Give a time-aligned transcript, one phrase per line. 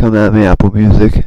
[0.00, 1.26] Come at me, Apple Music.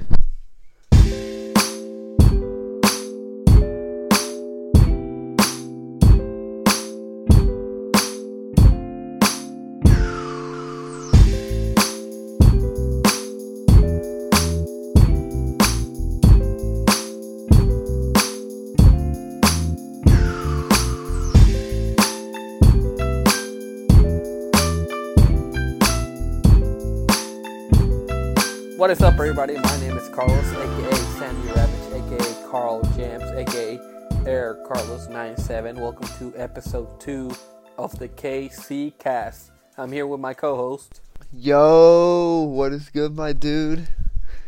[37.04, 37.30] 2
[37.78, 39.52] of the KC Cast.
[39.78, 41.02] I'm here with my co host.
[41.34, 43.86] Yo, what is good, my dude?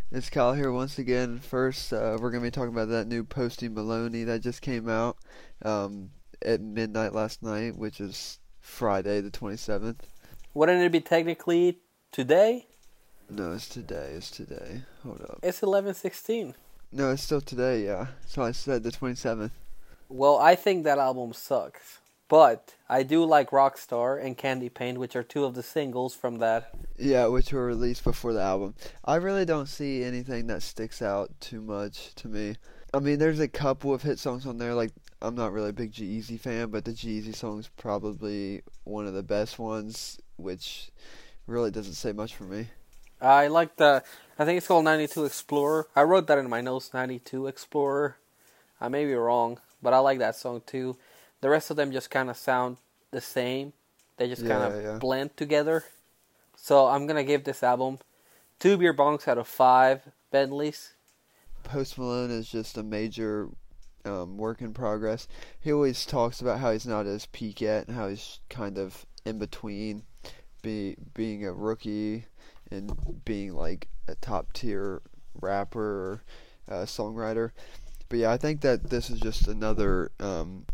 [0.09, 1.39] It's Kyle here once again.
[1.39, 5.17] First, uh, we're gonna be talking about that new Post Malone that just came out
[5.65, 9.97] um, at midnight last night, which is Friday the 27th.
[10.53, 11.79] Wouldn't it be technically
[12.13, 12.67] today?
[13.29, 14.13] No, it's today.
[14.15, 14.83] It's today.
[15.03, 15.39] Hold up.
[15.43, 16.53] It's 11:16.
[16.93, 17.83] No, it's still today.
[17.83, 19.51] Yeah, so I said the 27th.
[20.07, 25.15] Well, I think that album sucks, but I do like Rockstar and Candy Paint, which
[25.15, 26.71] are two of the singles from that.
[26.97, 28.75] Yeah, which were released before the album.
[29.03, 32.55] I really don't see anything that sticks out too much to me.
[32.93, 34.73] I mean, there's a couple of hit songs on there.
[34.73, 39.13] Like, I'm not really a big G-Eazy fan, but the G-Eazy song's probably one of
[39.13, 40.91] the best ones, which
[41.47, 42.67] really doesn't say much for me.
[43.21, 44.03] I like the.
[44.37, 45.87] I think it's called 92 Explorer.
[45.95, 48.17] I wrote that in my notes, 92 Explorer.
[48.79, 50.97] I may be wrong, but I like that song too.
[51.45, 52.77] The rest of them just kind of sound
[53.11, 53.73] the same.
[54.17, 54.97] They just kind of Yeah, yeah.
[54.97, 55.83] blend together.
[56.57, 57.99] So I'm gonna give this album
[58.57, 60.95] two beer bonks out of five Bentleys.
[61.61, 63.49] Post Malone is just a major
[64.05, 65.27] um, work in progress.
[65.59, 68.79] He always talks about how he's not at his peak yet and how he's kind
[68.79, 70.01] of in between
[70.63, 72.25] be, being a rookie
[72.71, 75.03] and being like a top tier
[75.39, 76.23] rapper or
[76.67, 77.51] uh, songwriter.
[78.09, 80.65] But yeah, I think that this is just another um,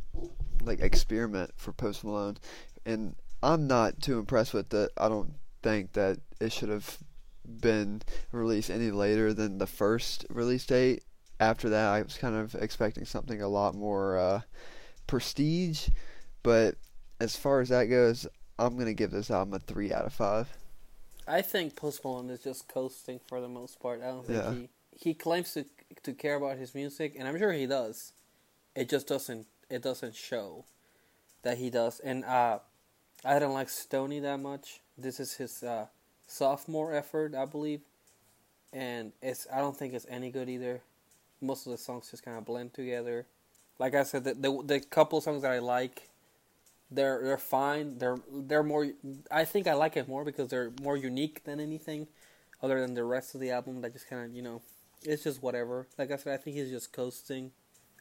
[0.65, 2.37] like experiment for Post Malone,
[2.85, 4.91] and I'm not too impressed with it.
[4.97, 5.33] I don't
[5.63, 6.97] think that it should have
[7.45, 8.01] been
[8.31, 11.03] released any later than the first release date.
[11.39, 14.41] After that, I was kind of expecting something a lot more uh,
[15.07, 15.89] prestige.
[16.43, 16.75] But
[17.19, 18.27] as far as that goes,
[18.59, 20.47] I'm gonna give this album a three out of five.
[21.27, 24.01] I think Post Malone is just coasting for the most part.
[24.01, 24.53] I don't think Yeah.
[24.53, 25.65] he he claims to
[26.03, 28.13] to care about his music, and I'm sure he does.
[28.75, 30.65] It just doesn't it doesn't show
[31.43, 31.99] that he does.
[31.99, 32.59] And uh,
[33.25, 34.81] I don't like Stoney that much.
[34.97, 35.87] This is his uh,
[36.27, 37.81] sophomore effort, I believe,
[38.73, 40.81] and it's I don't think it's any good either.
[41.41, 43.25] Most of the songs just kind of blend together.
[43.79, 46.09] Like I said, the the, the couple songs that I like
[46.91, 47.97] they're they're fine.
[47.97, 48.87] They're they're more.
[49.31, 52.07] I think I like it more because they're more unique than anything,
[52.61, 53.81] other than the rest of the album.
[53.81, 54.61] That just kind of you know,
[55.03, 55.87] it's just whatever.
[55.97, 57.51] Like I said, I think he's just coasting.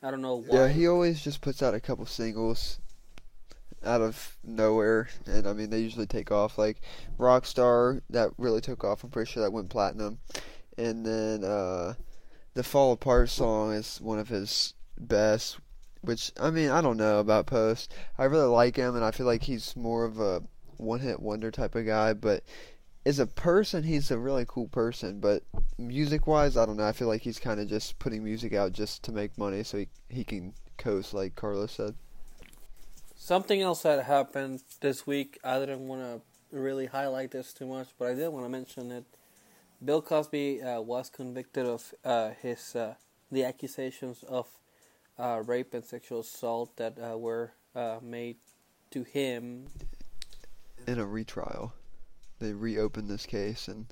[0.02, 0.56] I don't know why.
[0.56, 2.78] Yeah, he always just puts out a couple singles
[3.84, 6.58] out of nowhere, and I mean they usually take off.
[6.58, 6.80] Like
[7.18, 9.04] Rockstar, that really took off.
[9.04, 10.18] I'm pretty sure that went platinum,
[10.78, 11.94] and then uh,
[12.54, 15.58] the Fall Apart song is one of his best.
[16.02, 17.92] Which I mean I don't know about Post.
[18.16, 20.42] I really like him, and I feel like he's more of a
[20.78, 22.14] one-hit wonder type of guy.
[22.14, 22.42] But
[23.06, 25.20] as a person, he's a really cool person.
[25.20, 25.42] But
[25.78, 26.86] music-wise, I don't know.
[26.86, 29.78] I feel like he's kind of just putting music out just to make money, so
[29.78, 31.94] he he can coast, like Carlos said.
[33.14, 35.38] Something else that happened this week.
[35.44, 36.20] I didn't want to
[36.56, 39.04] really highlight this too much, but I did want to mention it.
[39.84, 42.94] Bill Cosby uh, was convicted of uh, his uh,
[43.30, 44.46] the accusations of
[45.18, 48.36] uh, rape and sexual assault that uh, were uh, made
[48.90, 49.66] to him
[50.86, 51.72] In a retrial,
[52.40, 53.86] they reopened this case and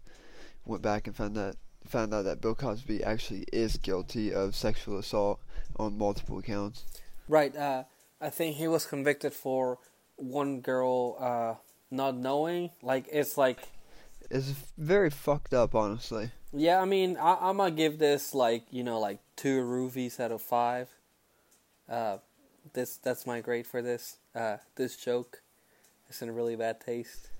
[0.67, 4.99] went back and found that found out that Bill Cosby actually is guilty of sexual
[4.99, 5.41] assault
[5.79, 6.85] on multiple accounts.
[7.29, 7.55] Right.
[7.57, 7.85] Uh,
[8.21, 9.79] I think he was convicted for
[10.17, 11.55] one girl uh,
[11.91, 12.71] not knowing.
[12.83, 13.61] Like it's like,
[14.31, 16.33] It's very fucked up, honestly.
[16.53, 16.81] yeah.
[16.81, 20.43] I mean, I, I'm gonna give this like you know like two rubies out of
[20.43, 20.89] five.
[21.89, 22.19] Uh,
[22.75, 24.19] this that's my grade for this.
[24.35, 25.43] Uh, this joke
[26.11, 27.31] is in really bad taste.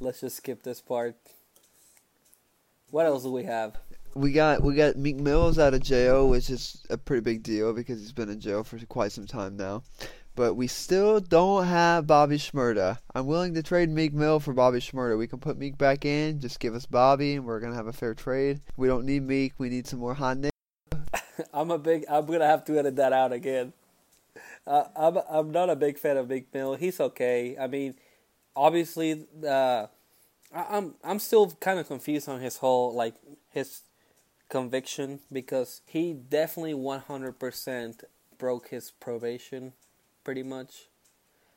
[0.00, 1.16] Let's just skip this part.
[2.90, 3.76] What else do we have?
[4.14, 7.72] We got we got Meek Mill's out of jail, which is a pretty big deal
[7.72, 9.82] because he's been in jail for quite some time now.
[10.36, 12.98] But we still don't have Bobby Shmurda.
[13.14, 15.18] I'm willing to trade Meek Mill for Bobby Shmurda.
[15.18, 17.92] We can put Meek back in, just give us Bobby, and we're gonna have a
[17.92, 18.60] fair trade.
[18.76, 19.54] We don't need Meek.
[19.58, 20.50] We need some more hot niggas.
[21.52, 22.04] I'm a big.
[22.08, 23.72] I'm gonna have to edit that out again.
[24.66, 26.74] Uh, I'm I'm not a big fan of Meek Mill.
[26.74, 27.56] He's okay.
[27.58, 27.94] I mean,
[28.56, 29.86] obviously, uh,
[30.54, 33.14] I, I'm I'm still kind of confused on his whole like
[33.50, 33.82] his
[34.48, 38.04] conviction because he definitely 100%
[38.38, 39.72] broke his probation
[40.22, 40.86] pretty much.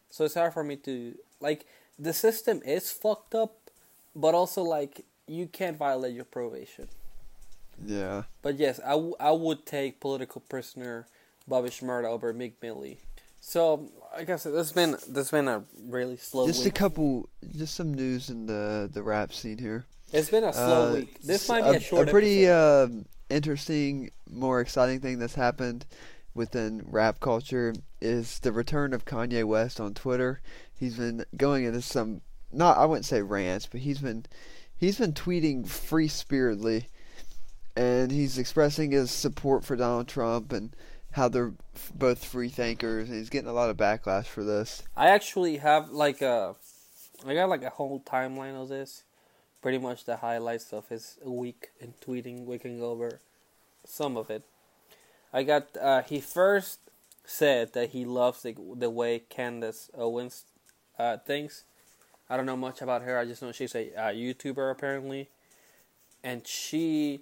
[0.09, 1.65] So it's hard for me to like
[1.99, 3.69] the system is fucked up,
[4.15, 6.87] but also like you can't violate your probation.
[7.85, 8.23] Yeah.
[8.41, 11.07] But yes, I, w- I would take political prisoner
[11.47, 12.99] Bobby Shmurda over Mick Millie.
[13.39, 16.47] So I guess this has been this has been a really slow.
[16.47, 19.85] Just a couple, just some news in the the rap scene here.
[20.11, 21.21] It's been a slow Uh, week.
[21.21, 22.07] This might be a, short.
[22.07, 25.85] a pretty um interesting, more exciting thing that's happened
[26.33, 30.39] within rap culture is the return of Kanye West on Twitter.
[30.73, 34.25] He's been going into some not I wouldn't say rants, but he's been
[34.77, 36.87] he's been tweeting free spiritedly,
[37.75, 40.75] and he's expressing his support for Donald Trump and
[41.11, 41.53] how they're
[41.93, 43.09] both free thinkers.
[43.09, 44.83] And he's getting a lot of backlash for this.
[44.95, 46.55] I actually have like a,
[47.25, 49.03] I got like a whole timeline of this,
[49.61, 52.45] pretty much the highlights of his week in tweeting.
[52.45, 53.19] We can go over
[53.85, 54.43] some of it.
[55.33, 56.79] I got uh, he first
[57.25, 60.45] said that he loves the the way Candace Owens
[60.97, 61.63] uh, thinks.
[62.29, 63.17] I don't know much about her.
[63.17, 65.29] I just know she's a uh, YouTuber apparently,
[66.23, 67.21] and she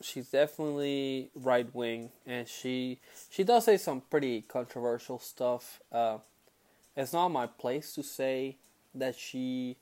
[0.00, 2.98] she's definitely right wing, and she
[3.30, 5.80] she does say some pretty controversial stuff.
[5.90, 6.18] Uh,
[6.96, 8.56] it's not my place to say
[8.94, 9.76] that she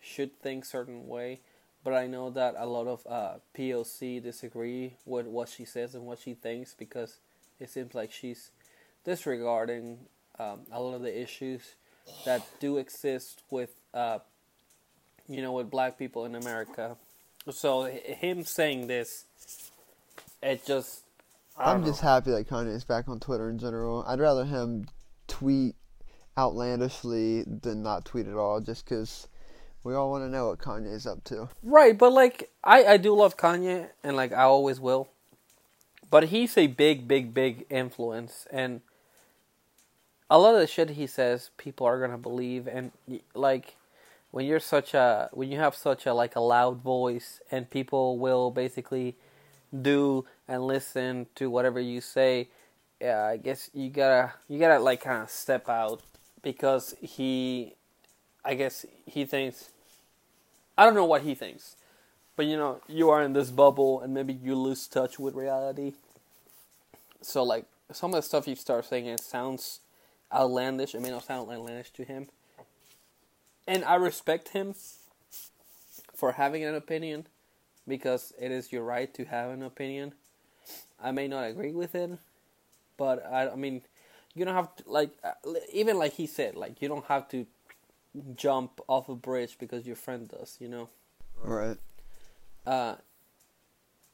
[0.00, 1.40] should think certain way,
[1.84, 6.04] but I know that a lot of uh, POC disagree with what she says and
[6.04, 7.18] what she thinks because
[7.60, 8.50] it seems like she's
[9.04, 9.98] disregarding
[10.38, 11.74] um, a lot of the issues
[12.24, 14.18] that do exist with uh,
[15.28, 16.96] you know with black people in America.
[17.50, 19.24] So him saying this,
[20.42, 21.02] it just
[21.56, 24.04] I I'm don't just happy that Kanye's back on Twitter in general.
[24.06, 24.86] I'd rather him
[25.28, 25.74] tweet
[26.36, 29.28] outlandishly than not tweet at all, just because
[29.84, 31.48] we all want to know what Kanye's up to.
[31.62, 35.08] Right, but like I I do love Kanye and like I always will.
[36.10, 38.80] But he's a big big big influence and
[40.28, 42.90] a lot of the shit he says people are going to believe and
[43.34, 43.76] like
[44.36, 48.18] when you're such a when you have such a like a loud voice and people
[48.18, 49.16] will basically
[49.80, 52.46] do and listen to whatever you say
[53.00, 56.02] yeah i guess you gotta you gotta like kind of step out
[56.42, 57.72] because he
[58.44, 59.70] i guess he thinks
[60.76, 61.76] i don't know what he thinks
[62.36, 65.94] but you know you are in this bubble and maybe you lose touch with reality.
[67.22, 69.80] So like some of the stuff you start saying it sounds
[70.30, 70.94] outlandish.
[70.94, 72.28] It may not sound outlandish to him
[73.66, 74.74] and i respect him
[76.14, 77.26] for having an opinion
[77.86, 80.12] because it is your right to have an opinion
[81.02, 82.10] i may not agree with it
[82.96, 83.82] but i, I mean
[84.34, 85.32] you don't have to like uh,
[85.72, 87.46] even like he said like you don't have to
[88.34, 90.88] jump off a bridge because your friend does you know
[91.42, 91.76] Right.
[92.66, 92.96] uh,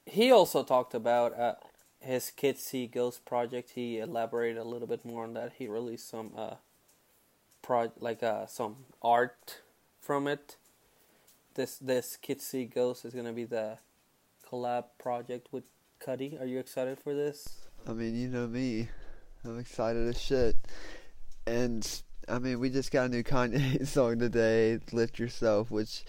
[0.04, 1.54] he also talked about uh,
[2.00, 3.70] his Kids See Ghost project.
[3.74, 5.52] He elaborated a little bit more on that.
[5.56, 6.54] He released some uh,
[7.62, 9.60] pro like uh, some art
[10.00, 10.56] from it.
[11.54, 13.78] This this Kids See Ghost is gonna be the
[14.50, 15.64] collab project with
[16.04, 16.40] Cudi.
[16.40, 17.66] Are you excited for this?
[17.88, 18.88] I mean, you know me.
[19.44, 20.56] I'm excited as shit.
[21.46, 26.04] And I mean, we just got a new Kanye song today, "Lift Yourself," which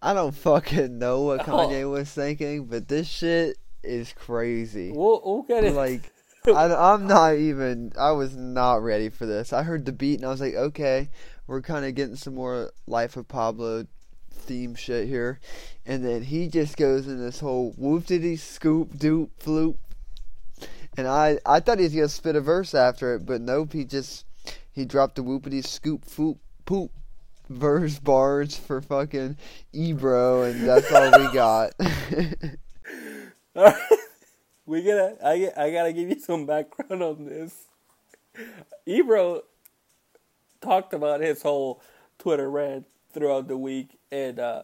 [0.00, 1.52] I don't fucking know what Oh.
[1.68, 4.92] Kanye was thinking, but this shit is crazy.
[4.92, 5.74] We'll we'll get it.
[5.74, 6.11] like
[6.46, 9.52] I, am not even i was not ready for this.
[9.52, 11.08] I heard the beat and i was like okay
[11.46, 13.86] we're kind of getting some more life of pablo
[14.32, 15.38] theme shit here.
[15.86, 19.76] And then he just goes in this whole whoop diddy scoop doop floop.
[20.96, 23.84] And i i thought he was gonna spit a verse after it but nope he
[23.84, 24.24] just
[24.72, 26.90] he dropped the whoopity scoop foop poop
[27.48, 29.36] verse bars for fucking
[29.72, 31.72] ebro and that's all we got
[34.66, 37.66] we gotta I, I gotta give you some background on this.
[38.86, 39.42] Ebro
[40.60, 41.82] talked about his whole
[42.18, 44.62] Twitter rant throughout the week, and uh,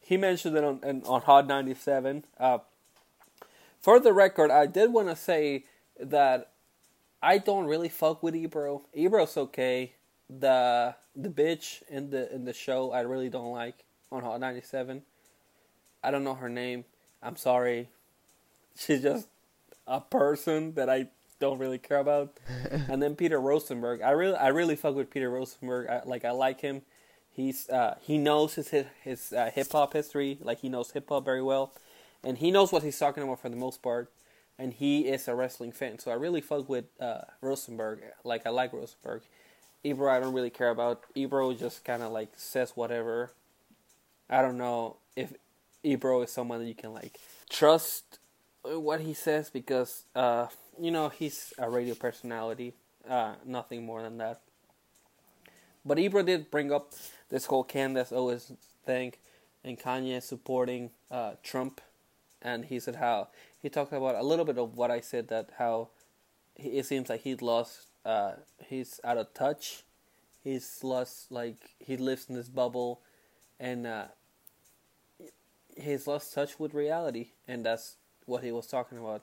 [0.00, 2.24] he mentioned it on on, on Hot ninety seven.
[2.38, 2.58] Uh,
[3.80, 5.64] for the record, I did want to say
[5.98, 6.52] that
[7.22, 8.82] I don't really fuck with Ebro.
[8.94, 9.94] Ebro's okay.
[10.28, 14.60] The the bitch in the in the show I really don't like on Hot ninety
[14.60, 15.02] seven.
[16.02, 16.84] I don't know her name.
[17.22, 17.88] I'm sorry.
[18.76, 19.28] She's just
[19.86, 22.38] a person that I don't really care about.
[22.70, 24.02] and then Peter Rosenberg.
[24.02, 25.88] I really I really fuck with Peter Rosenberg.
[25.88, 26.82] I, like I like him.
[27.30, 30.38] He's uh, he knows his his, his uh, hip hop history.
[30.40, 31.72] Like he knows hip hop very well,
[32.24, 34.10] and he knows what he's talking about for the most part.
[34.58, 38.00] And he is a wrestling fan, so I really fuck with uh, Rosenberg.
[38.24, 39.22] Like I like Rosenberg.
[39.84, 41.04] Ebro, I don't really care about.
[41.14, 43.32] Ebro just kind of like says whatever,
[44.28, 45.32] I don't know if
[45.84, 47.18] Ebro is someone that you can like
[47.48, 48.18] trust
[48.74, 50.46] what he says because uh,
[50.80, 52.74] you know he's a radio personality,
[53.08, 54.40] uh, nothing more than that.
[55.84, 56.92] But Ebro did bring up
[57.28, 58.52] this whole Candace Owens
[58.84, 59.14] thing,
[59.64, 61.80] and Kanye supporting uh, Trump,
[62.42, 63.28] and he said how
[63.62, 65.88] he talked about a little bit of what I said that how
[66.54, 68.32] he, it seems like he's lost, uh,
[68.66, 69.84] he's out of touch,
[70.42, 73.00] he's lost like he lives in this bubble,
[73.60, 74.04] and uh,
[75.76, 77.96] he's lost touch with reality, and that's
[78.26, 79.22] what he was talking about.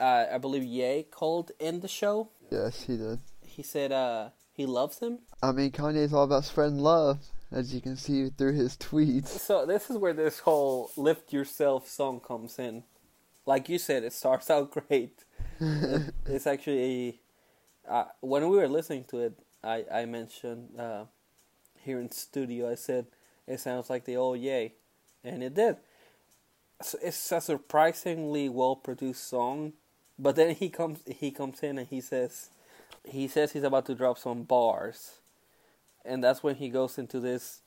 [0.00, 2.30] Uh, I believe Ye called in the show.
[2.50, 3.20] Yes, he did.
[3.46, 5.20] He said uh, he loves him.
[5.42, 7.18] I mean, Kanye's all about spreading love,
[7.52, 9.28] as you can see through his tweets.
[9.28, 12.84] So this is where this whole "Lift Yourself" song comes in.
[13.46, 15.24] Like you said, it starts out great.
[15.60, 17.20] it's actually
[17.88, 21.04] uh, when we were listening to it, I I mentioned uh,
[21.82, 22.70] here in studio.
[22.70, 23.06] I said
[23.46, 24.74] it sounds like the old Ye,
[25.24, 25.76] and it did.
[26.80, 29.72] It's a surprisingly well produced song,
[30.18, 32.50] but then he comes he comes in and he says
[33.04, 35.18] he says he's about to drop some bars,
[36.04, 37.60] and that's when he goes into this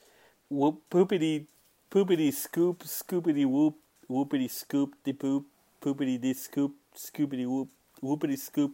[0.50, 1.48] whoop poopity
[1.90, 3.76] poopity scoop scoopity whoop
[4.10, 5.46] whoopity scoop de poop
[5.82, 7.70] poopity de scoop scoopity whoop
[8.02, 8.74] whoopity scoop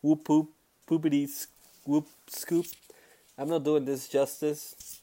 [0.00, 0.48] whoop poop
[0.88, 1.46] poopity
[1.84, 2.66] whoop scoop.
[3.36, 5.02] I'm not doing this justice.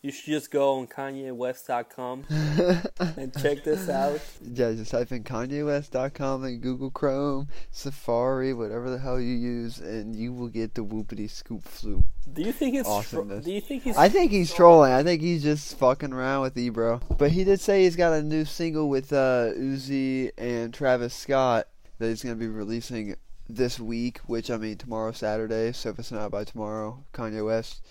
[0.00, 2.24] You should just go on KanyeWest.com
[3.16, 4.20] and check this out.
[4.40, 10.14] Yeah, just type in KanyeWest.com and Google Chrome, Safari, whatever the hell you use, and
[10.14, 12.04] you will get the whoopity scoop floop.
[12.32, 12.88] Do you think it's?
[12.88, 13.44] Awesomeness.
[13.44, 13.96] do you think he's?
[13.96, 14.92] I think he's trolling.
[14.92, 17.00] I think he's just fucking around with Ebro.
[17.18, 21.66] But he did say he's got a new single with uh, Uzi and Travis Scott
[21.98, 23.16] that he's going to be releasing
[23.48, 27.82] this week, which, I mean, tomorrow Saturday, so if it's not by tomorrow, Kanye West,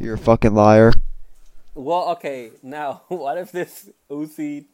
[0.00, 0.94] you're a fucking liar.
[1.74, 2.50] Well, okay.
[2.62, 4.66] Now, what if this Uzi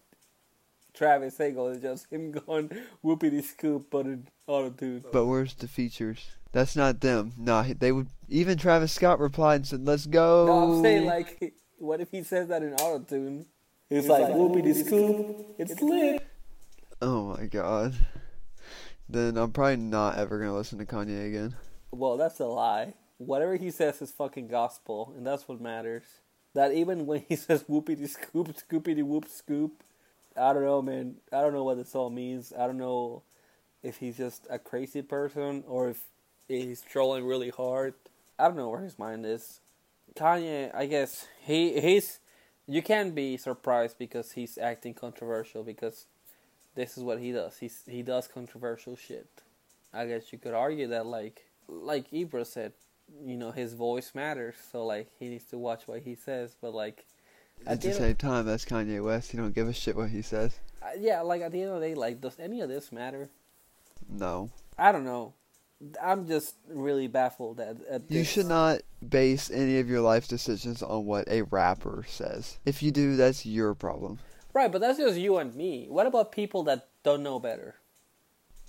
[0.95, 2.71] Travis single is just him going
[3.05, 5.05] whoopity scoop but in auto tune?
[5.13, 6.31] But where's the features?
[6.53, 7.33] That's not them.
[7.37, 8.09] Nah, they would.
[8.29, 12.23] Even Travis Scott replied and said, "Let's go." No, I'm saying like, what if he
[12.23, 13.47] says that in auto tune?
[13.91, 15.55] It's like whoopity scoop.
[15.59, 16.27] It's lit.
[17.03, 17.95] Oh my god.
[19.09, 21.55] Then I'm probably not ever gonna listen to Kanye again.
[21.93, 22.95] Well, that's a lie.
[23.19, 26.05] Whatever he says is fucking gospel, and that's what matters.
[26.57, 29.85] That even when he says whoopity scoop, scoopity whoop scoop,
[30.35, 31.17] I don't know, man.
[31.31, 32.51] I don't know what this all means.
[32.59, 33.23] I don't know
[33.83, 36.05] if he's just a crazy person or if
[36.49, 37.93] he's trolling really hard.
[38.39, 39.61] I don't know where his mind is.
[40.15, 42.21] Kanye, I guess he he's
[42.67, 46.07] you can't be surprised because he's acting controversial because
[46.75, 47.59] this is what he does.
[47.59, 49.29] He's he does controversial shit.
[49.93, 52.73] I guess you could argue that like like Ebro said,
[53.25, 56.75] you know, his voice matters, so like he needs to watch what he says, but
[56.75, 57.07] like
[57.67, 59.31] At the same time, that's Kanye West.
[59.31, 60.59] He don't give a shit what he says.
[60.83, 63.29] uh, yeah, like at the end of the day, like does any of this matter?
[64.09, 64.51] No.
[64.79, 65.35] I don't know.
[66.03, 70.83] I'm just really baffled at, at You should not base any of your life decisions
[70.83, 72.59] on what a rapper says.
[72.65, 74.19] If you do, that's your problem.
[74.55, 75.87] Right, but that's just you and me.
[75.91, 77.75] What about people that don't know better?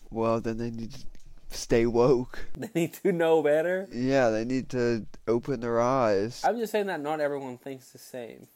[0.09, 1.05] Well, then they need to
[1.49, 2.47] stay woke.
[2.57, 3.87] They need to know better.
[3.91, 6.41] Yeah, they need to open their eyes.
[6.43, 8.47] I'm just saying that not everyone thinks the same,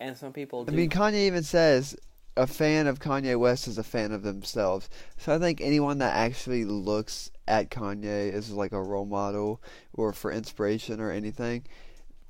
[0.00, 1.96] and some people I mean, Kanye even says
[2.38, 4.88] a fan of Kanye West is a fan of themselves.
[5.16, 9.60] So I think anyone that actually looks at Kanye as like a role model
[9.92, 11.64] or for inspiration or anything,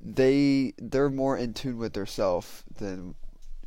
[0.01, 3.13] they they're more in tune with their self than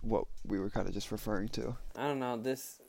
[0.00, 1.76] what we were kind of just referring to.
[1.96, 2.36] I don't know.
[2.36, 2.80] This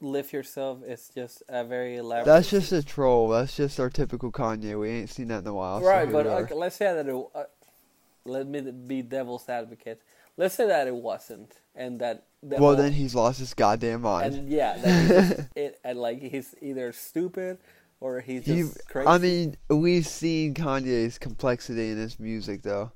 [0.00, 2.26] lift yourself is just a very elaborate.
[2.26, 3.28] That's just a troll.
[3.28, 4.78] That's just our typical Kanye.
[4.78, 5.80] We ain't seen that in a while.
[5.80, 7.26] right, here but okay, let's say that it.
[7.34, 7.44] Uh,
[8.24, 10.00] let me be devil's advocate.
[10.36, 12.24] Let's say that it wasn't, and that.
[12.42, 14.34] the well, whole- then he's lost his goddamn mind.
[14.34, 17.58] and yeah, that it, and like he's either stupid
[18.00, 19.08] or he's just You, crazy.
[19.08, 22.92] I mean, we've seen Kanye's complexity in his music, though.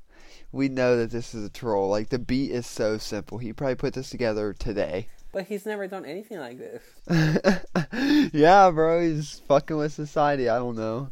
[0.50, 1.88] We know that this is a troll.
[1.88, 3.38] Like the beat is so simple.
[3.38, 5.08] He probably put this together today.
[5.32, 8.30] but he's never done anything like this.
[8.32, 10.48] yeah, bro, he's fucking with society.
[10.48, 11.10] I don't know.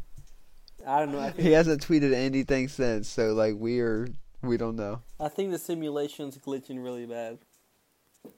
[0.85, 1.19] I don't know.
[1.19, 4.07] I think, He hasn't tweeted anything since, so like we are,
[4.41, 5.01] we don't know.
[5.19, 7.39] I think the simulation's glitching really bad.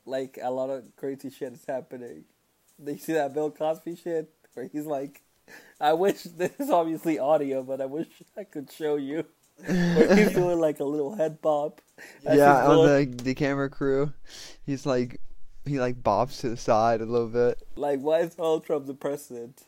[0.05, 2.25] Like a lot of crazy shit is happening.
[2.77, 5.21] They see that Bill Cosby shit where he's like,
[5.79, 9.25] "I wish this is obviously audio, but I wish I could show you."
[9.67, 11.79] He's doing like a little head bob.
[12.23, 14.13] yeah, on going- the the camera crew,
[14.65, 15.19] he's like,
[15.65, 17.61] he like bobs to the side a little bit.
[17.75, 19.63] Like, why is Donald Trump the president?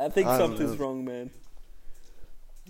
[0.00, 0.84] I think I something's know.
[0.86, 1.30] wrong, man.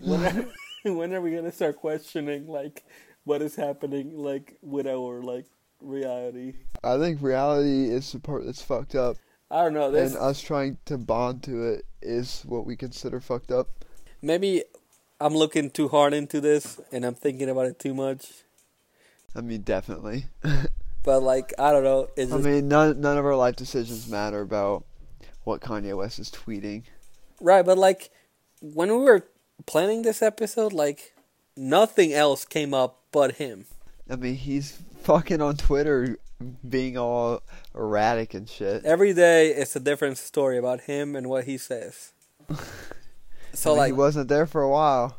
[0.01, 0.47] When are,
[0.93, 2.85] when are we gonna start questioning like
[3.25, 5.47] what is happening like with our like
[5.81, 6.55] reality.
[6.83, 9.17] I think reality is the part that's fucked up,
[9.51, 9.91] I don't know.
[9.93, 13.69] This and us trying to bond to it is what we consider fucked up.
[14.23, 14.65] maybe
[15.25, 18.33] I'm looking too hard into this and I'm thinking about it too much.
[19.35, 20.27] I mean, definitely.
[21.03, 22.09] But like I don't know.
[22.17, 24.85] I mean, none none of our life decisions matter about
[25.45, 26.85] what Kanye West is tweeting.
[27.41, 28.11] right, but like
[28.61, 29.27] when we were
[29.67, 31.15] planning this episode, like
[31.57, 33.65] nothing else came up but him.
[34.09, 36.19] I mean, he's fucking on Twitter
[36.69, 37.43] being all
[37.75, 38.85] erratic and shit.
[38.85, 42.13] Every day it's a different story about him and what he says.
[43.55, 45.17] So like he wasn't there for a while.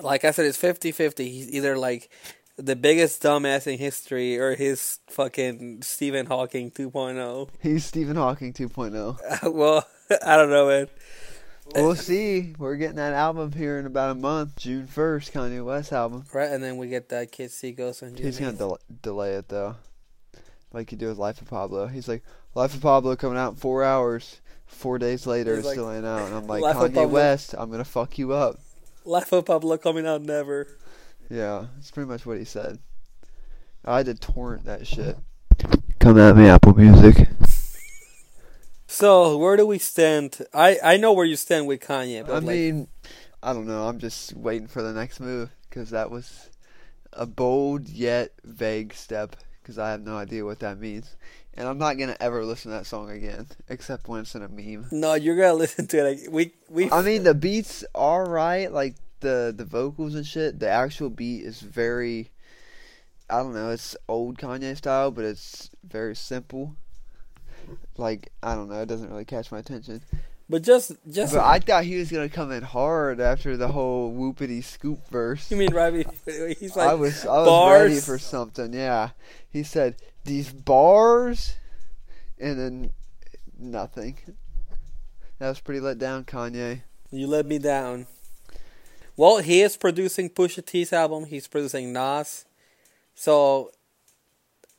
[0.00, 1.18] like I said, it's 50-50.
[1.18, 2.10] He's either like
[2.56, 6.90] the biggest dumbass in history or his fucking Stephen Hawking oh.
[6.90, 7.48] 2.0.
[7.60, 9.52] He's Stephen Hawking 2.0.
[9.52, 9.86] well,
[10.24, 10.88] I don't know, man.
[11.74, 12.54] We'll see.
[12.58, 16.24] We're getting that album here in about a month, June 1st, Kanye West album.
[16.32, 19.32] Right, and then we get that Kid See Ghost on June He's gonna del- delay
[19.34, 19.74] it though,
[20.72, 21.88] like he did with Life of Pablo.
[21.88, 22.22] He's like,
[22.54, 24.40] Life of Pablo coming out in four hours.
[24.66, 27.54] Four days later, He's it like, still ain't out, and I'm like, Life Kanye West,
[27.56, 28.60] I'm gonna fuck you up.
[29.04, 30.66] Life of Pablo coming out never.
[31.30, 32.78] Yeah, that's pretty much what he said.
[33.84, 35.16] I had to torrent that shit.
[36.00, 37.28] Come at me, Apple Music.
[38.86, 40.38] So where do we stand?
[40.54, 42.88] I I know where you stand with Kanye, but I like, mean,
[43.42, 43.88] I don't know.
[43.88, 46.50] I'm just waiting for the next move because that was
[47.12, 51.16] a bold yet vague step because I have no idea what that means.
[51.56, 54.48] And I'm not gonna ever listen to that song again, except when it's in a
[54.48, 54.88] meme.
[54.92, 56.20] no, you're gonna listen to it.
[56.20, 60.60] Like, we we I mean, the beats are right, like the the vocals and shit.
[60.60, 62.30] The actual beat is very,
[63.30, 66.76] I don't know, it's old Kanye style, but it's very simple.
[67.96, 70.02] Like I don't know, it doesn't really catch my attention.
[70.48, 74.14] But just just But I thought he was gonna come in hard after the whole
[74.14, 75.50] whoopity scoop verse.
[75.50, 76.06] you mean right?
[76.58, 77.82] He's like I was I was bars.
[77.82, 78.72] ready for something.
[78.72, 79.10] Yeah,
[79.48, 81.54] he said these bars,
[82.38, 82.92] and then
[83.58, 84.18] nothing.
[85.38, 86.82] That was pretty let down, Kanye.
[87.10, 88.06] You let me down.
[89.16, 91.24] Well, he is producing Pusha T's album.
[91.26, 92.44] He's producing Nas.
[93.14, 93.70] So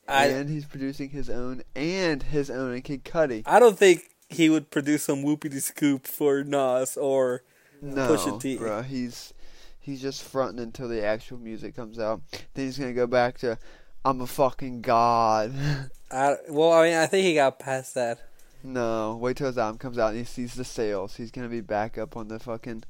[0.06, 3.42] I and he's producing his own and his own and Kid Cudi.
[3.46, 7.42] I don't think he would produce some whoopity scoop for Nas or
[7.80, 8.56] No, Pusha T.
[8.56, 9.32] bro, he's
[9.80, 12.20] he's just fronting until the actual music comes out.
[12.54, 13.58] Then he's gonna go back to
[14.04, 15.52] I'm a fucking god.
[16.10, 18.18] I, well, I mean, I think he got past that.
[18.62, 21.16] no, wait till his album comes out and he sees the sales.
[21.16, 22.84] He's gonna be back up on the fucking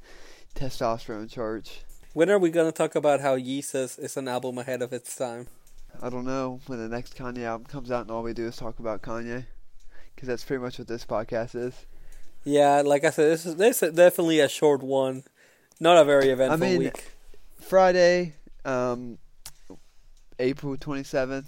[0.54, 1.82] testosterone charge.
[2.14, 5.46] When are we gonna talk about how Yeezus is an album ahead of its time?
[6.02, 8.56] I don't know when the next Kanye album comes out and all we do is
[8.56, 9.46] talk about Kanye.
[10.18, 11.86] Because that's pretty much what this podcast is.
[12.42, 15.22] Yeah, like I said, this is this is definitely a short one,
[15.78, 17.12] not a very eventful mean, week.
[17.60, 19.18] Friday, um,
[20.40, 21.44] April 27th,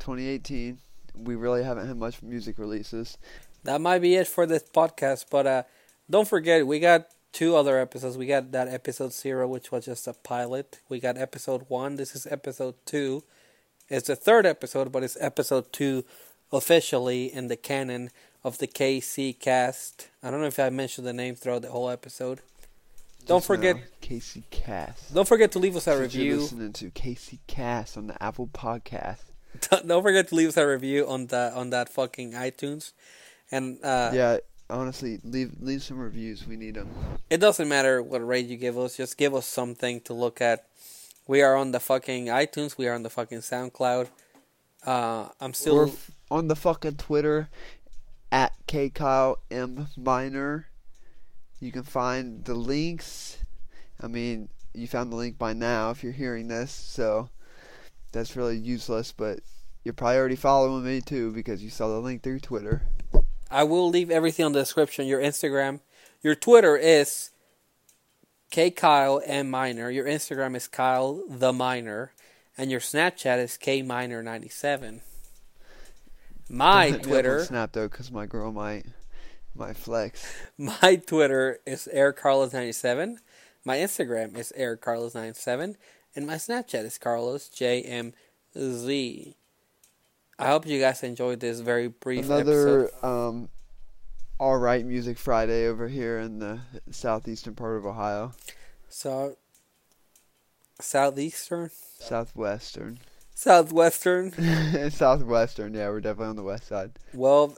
[0.00, 0.78] 2018.
[1.22, 3.16] We really haven't had much music releases.
[3.62, 5.62] That might be it for this podcast, but uh,
[6.10, 8.18] don't forget we got two other episodes.
[8.18, 10.80] We got that episode zero, which was just a pilot.
[10.88, 11.94] We got episode one.
[11.94, 13.22] This is episode two.
[13.88, 16.04] It's the third episode, but it's episode two
[16.52, 18.10] officially in the canon
[18.42, 20.08] of the KC cast.
[20.22, 22.40] I don't know if I mentioned the name throughout the whole episode.
[23.26, 25.14] Don't Just forget, now, KC Cast.
[25.14, 26.36] don't forget to leave us a you're review.
[26.40, 29.18] listening to KC Cast on the Apple Podcast.
[29.86, 32.92] don't forget to leave us a review on the on that fucking iTunes.
[33.52, 34.38] And uh, yeah,
[34.70, 36.46] honestly, leave leave some reviews.
[36.46, 36.88] We need them.
[37.28, 40.66] It doesn't matter what rate you give us, just give us something to look at.
[41.26, 44.08] We are on the fucking iTunes, we are on the fucking SoundCloud.
[44.86, 47.48] Uh, I'm still f- on the fucking Twitter
[48.30, 50.66] at K Kyle M Minor.
[51.58, 53.38] You can find the links.
[54.00, 57.28] I mean, you found the link by now if you're hearing this, so
[58.12, 59.12] that's really useless.
[59.12, 59.40] But
[59.84, 62.82] you're probably already following me too because you saw the link through Twitter.
[63.50, 65.06] I will leave everything on the description.
[65.06, 65.80] Your Instagram,
[66.22, 67.30] your Twitter is
[68.50, 69.90] K Kyle M Minor.
[69.90, 72.12] Your Instagram is Kyle the Minor,
[72.56, 75.02] and your Snapchat is K Minor ninety seven.
[76.52, 78.84] My Don't hit me up on Twitter, Snap though, because my girl might
[79.54, 80.24] might flex.
[80.58, 83.18] my Twitter is Eric Carlos ninety seven.
[83.64, 85.76] My Instagram is Eric Carlos ninety seven,
[86.16, 89.34] and my Snapchat is Carlos JMZ.
[90.38, 93.04] I hope you guys enjoyed this very brief Another episode.
[93.06, 93.48] um,
[94.38, 96.60] all right music Friday over here in the
[96.90, 98.32] southeastern part of Ohio,
[98.88, 99.36] So,
[100.80, 102.98] southeastern, southwestern,
[103.34, 104.32] southwestern.
[104.90, 105.74] southwestern.
[105.74, 106.92] Yeah, we're definitely on the west side.
[107.14, 107.56] Well,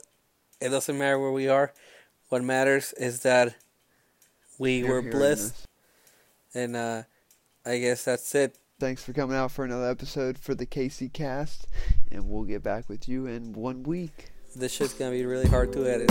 [0.60, 1.72] it doesn't matter where we are.
[2.28, 3.54] What matters is that
[4.58, 5.66] we You're were blessed, this.
[6.54, 7.02] and uh,
[7.66, 8.56] I guess that's it.
[8.80, 11.66] Thanks for coming out for another episode for the KC Cast,
[12.10, 14.30] and we'll get back with you in one week.
[14.56, 16.10] This shit's gonna be really hard to edit.